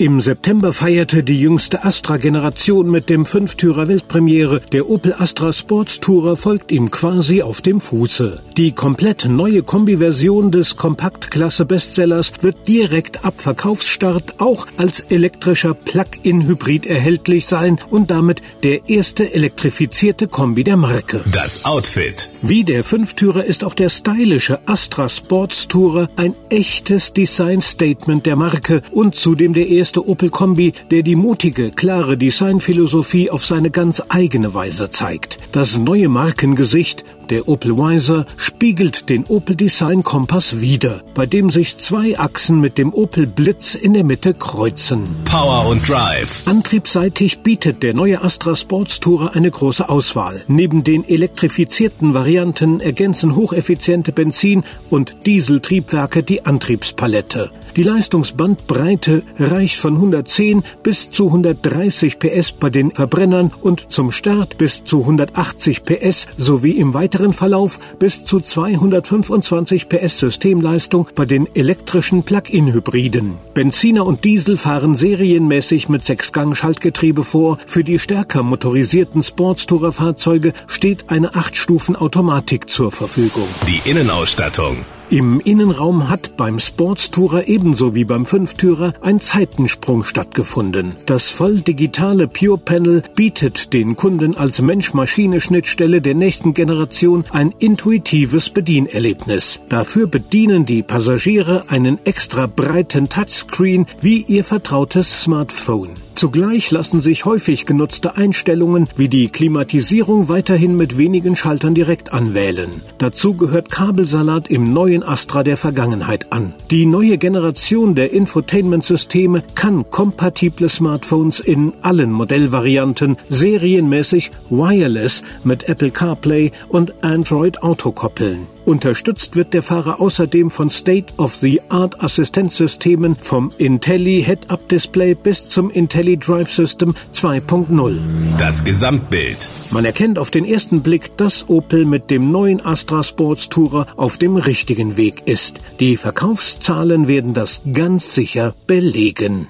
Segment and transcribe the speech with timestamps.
[0.00, 4.62] Im September feierte die jüngste Astra-Generation mit dem Fünftürer Weltpremiere.
[4.72, 8.42] Der Opel Astra Sports Tourer folgt ihm quasi auf dem Fuße.
[8.56, 17.44] Die komplett neue Kombiversion des Kompaktklasse-Bestsellers wird direkt ab Verkaufsstart auch als elektrischer Plug-in-Hybrid erhältlich
[17.44, 21.20] sein und damit der erste elektrifizierte Kombi der Marke.
[21.30, 22.26] Das Outfit.
[22.40, 28.80] Wie der Fünftürer ist auch der stylische Astra Sports Tourer ein echtes Design-Statement der Marke
[28.92, 34.00] und zudem der erste erste Opel Kombi, der die mutige, klare Designphilosophie auf seine ganz
[34.08, 35.38] eigene Weise zeigt.
[35.50, 41.78] Das neue Markengesicht, der Opel Wiser, spiegelt den Opel Design Kompass wider, bei dem sich
[41.78, 45.04] zwei Achsen mit dem Opel Blitz in der Mitte kreuzen.
[45.24, 46.42] Power und Drive.
[46.46, 50.42] Antriebsseitig bietet der neue Astra Sports Tourer eine große Auswahl.
[50.48, 57.50] Neben den elektrifizierten Varianten ergänzen hocheffiziente Benzin- und Dieseltriebwerke die Antriebspalette.
[57.76, 64.58] Die Leistungsbandbreite reicht von 110 bis zu 130 PS bei den Verbrennern und zum Start
[64.58, 71.54] bis zu 180 PS sowie im weiteren Verlauf bis zu 225 PS Systemleistung bei den
[71.54, 73.36] elektrischen Plug-in-Hybriden.
[73.52, 77.58] Benziner und Diesel fahren serienmäßig mit Sechsgang-Schaltgetriebe vor.
[77.66, 83.48] Für die stärker motorisierten Sportstourer-Fahrzeuge steht eine 8-Stufen-Automatik zur Verfügung.
[83.68, 84.78] Die Innenausstattung.
[85.10, 90.94] Im Innenraum hat beim Sportstourer ebenso wie beim Fünftürer ein Zeitensprung stattgefunden.
[91.06, 98.50] Das voll digitale Pure Panel bietet den Kunden als Mensch-Maschine-Schnittstelle der nächsten Generation ein intuitives
[98.50, 99.58] Bedienerlebnis.
[99.68, 105.90] Dafür bedienen die Passagiere einen extra breiten Touchscreen wie ihr vertrautes Smartphone.
[106.20, 112.68] Zugleich lassen sich häufig genutzte Einstellungen wie die Klimatisierung weiterhin mit wenigen Schaltern direkt anwählen.
[112.98, 116.52] Dazu gehört Kabelsalat im neuen Astra der Vergangenheit an.
[116.70, 125.90] Die neue Generation der Infotainment-Systeme kann kompatible Smartphones in allen Modellvarianten serienmäßig wireless mit Apple
[125.90, 128.46] CarPlay und Android Auto koppeln.
[128.70, 136.16] Unterstützt wird der Fahrer außerdem von State-of-the-Art Assistenzsystemen vom Intelli Head-Up Display bis zum Intelli
[136.16, 137.98] Drive System 2.0.
[138.38, 139.48] Das Gesamtbild.
[139.72, 144.18] Man erkennt auf den ersten Blick, dass Opel mit dem neuen Astra Sports Tourer auf
[144.18, 145.58] dem richtigen Weg ist.
[145.80, 149.48] Die Verkaufszahlen werden das ganz sicher belegen.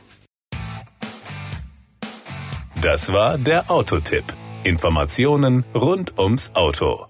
[2.80, 4.24] Das war der Autotipp.
[4.64, 7.09] Informationen rund ums Auto.